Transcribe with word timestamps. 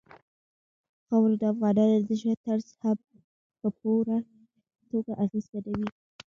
خاوره 1.07 1.35
د 1.41 1.43
افغانانو 1.53 1.95
د 2.07 2.09
ژوند 2.19 2.39
طرز 2.45 2.67
هم 2.81 2.97
په 3.59 3.67
پوره 3.79 4.17
توګه 4.89 5.11
اغېزمنوي. 5.25 5.89